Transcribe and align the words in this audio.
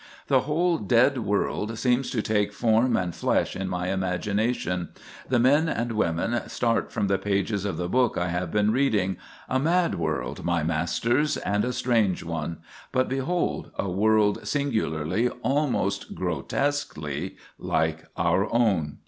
The 0.29 0.39
whole 0.49 0.79
dead 0.79 1.19
world 1.19 1.77
seems 1.77 2.09
to 2.09 2.23
take 2.23 2.53
form 2.53 2.97
and 2.97 3.13
flesh 3.13 3.55
in 3.55 3.69
my 3.69 3.89
imagination; 3.89 4.89
the 5.29 5.37
men 5.37 5.69
and 5.69 5.91
women 5.91 6.49
start 6.49 6.91
from 6.91 7.05
the 7.05 7.19
pages 7.19 7.65
of 7.65 7.77
the 7.77 7.87
book 7.87 8.17
I 8.17 8.29
have 8.29 8.49
been 8.51 8.71
reading—a 8.71 9.59
mad 9.59 9.93
world, 9.93 10.43
my 10.43 10.63
masters, 10.63 11.37
and 11.37 11.63
a 11.63 11.71
strange 11.71 12.23
one; 12.23 12.57
but 12.91 13.09
behold, 13.09 13.69
a 13.77 13.91
world 13.91 14.39
singularly, 14.47 15.29
almost 15.43 16.15
grotesquely, 16.15 17.37
like 17.59 18.05
our 18.17 18.51
own. 18.51 18.97